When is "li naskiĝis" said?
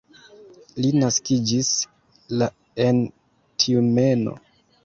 0.85-1.69